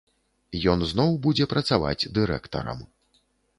[0.73, 2.85] Ён зноў будзе працаваць дырэктарам.